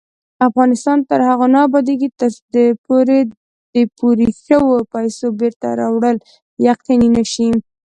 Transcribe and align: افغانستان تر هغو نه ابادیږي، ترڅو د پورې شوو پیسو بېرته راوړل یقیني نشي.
افغانستان 0.47 0.97
تر 1.09 1.19
هغو 1.29 1.47
نه 1.53 1.59
ابادیږي، 1.67 2.09
ترڅو 2.19 2.43
د 3.75 3.77
پورې 4.01 4.27
شوو 4.45 4.77
پیسو 4.93 5.25
بېرته 5.39 5.65
راوړل 5.81 6.17
یقیني 6.69 7.09
نشي. 7.17 7.49